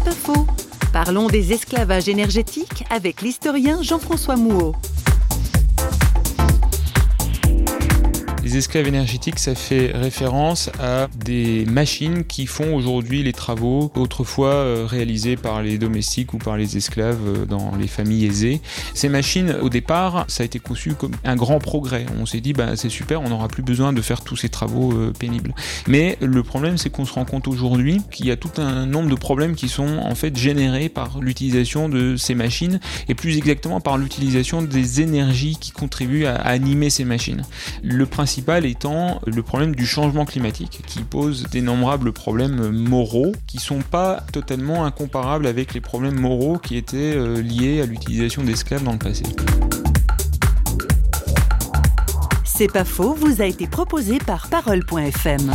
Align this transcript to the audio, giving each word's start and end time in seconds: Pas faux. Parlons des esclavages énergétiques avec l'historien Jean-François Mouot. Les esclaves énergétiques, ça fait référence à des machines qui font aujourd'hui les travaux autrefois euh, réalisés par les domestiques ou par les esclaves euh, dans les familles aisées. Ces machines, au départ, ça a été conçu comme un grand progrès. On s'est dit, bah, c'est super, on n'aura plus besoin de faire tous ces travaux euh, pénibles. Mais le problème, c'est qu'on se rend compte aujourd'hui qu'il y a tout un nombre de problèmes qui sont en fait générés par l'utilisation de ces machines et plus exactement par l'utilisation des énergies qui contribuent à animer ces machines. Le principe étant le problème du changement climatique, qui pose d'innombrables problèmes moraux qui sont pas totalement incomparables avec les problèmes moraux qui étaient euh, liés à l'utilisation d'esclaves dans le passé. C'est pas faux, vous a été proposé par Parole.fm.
Pas 0.00 0.10
faux. 0.10 0.46
Parlons 0.90 1.26
des 1.26 1.52
esclavages 1.52 2.08
énergétiques 2.08 2.84
avec 2.88 3.20
l'historien 3.20 3.82
Jean-François 3.82 4.36
Mouot. 4.36 4.74
Les 8.44 8.56
esclaves 8.56 8.88
énergétiques, 8.88 9.38
ça 9.38 9.54
fait 9.54 9.92
référence 9.94 10.68
à 10.80 11.06
des 11.14 11.64
machines 11.66 12.24
qui 12.24 12.46
font 12.46 12.74
aujourd'hui 12.74 13.22
les 13.22 13.32
travaux 13.32 13.92
autrefois 13.94 14.52
euh, 14.52 14.84
réalisés 14.84 15.36
par 15.36 15.62
les 15.62 15.78
domestiques 15.78 16.34
ou 16.34 16.38
par 16.38 16.56
les 16.56 16.76
esclaves 16.76 17.20
euh, 17.24 17.46
dans 17.46 17.76
les 17.76 17.86
familles 17.86 18.26
aisées. 18.26 18.60
Ces 18.94 19.08
machines, 19.08 19.54
au 19.62 19.68
départ, 19.68 20.24
ça 20.26 20.42
a 20.42 20.46
été 20.46 20.58
conçu 20.58 20.94
comme 20.94 21.12
un 21.22 21.36
grand 21.36 21.60
progrès. 21.60 22.04
On 22.20 22.26
s'est 22.26 22.40
dit, 22.40 22.52
bah, 22.52 22.74
c'est 22.74 22.88
super, 22.88 23.22
on 23.22 23.28
n'aura 23.28 23.46
plus 23.46 23.62
besoin 23.62 23.92
de 23.92 24.02
faire 24.02 24.22
tous 24.22 24.36
ces 24.36 24.48
travaux 24.48 24.92
euh, 24.92 25.12
pénibles. 25.16 25.54
Mais 25.86 26.18
le 26.20 26.42
problème, 26.42 26.78
c'est 26.78 26.90
qu'on 26.90 27.04
se 27.04 27.12
rend 27.12 27.24
compte 27.24 27.46
aujourd'hui 27.46 28.00
qu'il 28.10 28.26
y 28.26 28.32
a 28.32 28.36
tout 28.36 28.60
un 28.60 28.86
nombre 28.86 29.08
de 29.08 29.14
problèmes 29.14 29.54
qui 29.54 29.68
sont 29.68 29.98
en 29.98 30.16
fait 30.16 30.36
générés 30.36 30.88
par 30.88 31.20
l'utilisation 31.20 31.88
de 31.88 32.16
ces 32.16 32.34
machines 32.34 32.80
et 33.08 33.14
plus 33.14 33.36
exactement 33.36 33.80
par 33.80 33.98
l'utilisation 33.98 34.62
des 34.62 35.00
énergies 35.00 35.58
qui 35.60 35.70
contribuent 35.70 36.26
à 36.26 36.34
animer 36.34 36.90
ces 36.90 37.04
machines. 37.04 37.42
Le 37.84 38.04
principe 38.04 38.31
étant 38.38 39.20
le 39.26 39.42
problème 39.42 39.74
du 39.74 39.86
changement 39.86 40.24
climatique, 40.24 40.82
qui 40.86 41.02
pose 41.02 41.48
d'innombrables 41.50 42.12
problèmes 42.12 42.70
moraux 42.70 43.32
qui 43.46 43.58
sont 43.58 43.80
pas 43.80 44.22
totalement 44.32 44.84
incomparables 44.84 45.46
avec 45.46 45.74
les 45.74 45.80
problèmes 45.80 46.18
moraux 46.18 46.58
qui 46.58 46.76
étaient 46.76 47.14
euh, 47.14 47.42
liés 47.42 47.82
à 47.82 47.86
l'utilisation 47.86 48.42
d'esclaves 48.42 48.84
dans 48.84 48.92
le 48.92 48.98
passé. 48.98 49.24
C'est 52.44 52.72
pas 52.72 52.84
faux, 52.84 53.14
vous 53.14 53.42
a 53.42 53.46
été 53.46 53.66
proposé 53.66 54.18
par 54.18 54.48
Parole.fm. 54.48 55.52